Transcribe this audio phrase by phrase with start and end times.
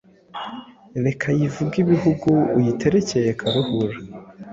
[1.05, 3.97] Reka yivuge ibihugu Uyiterekeye Karuhura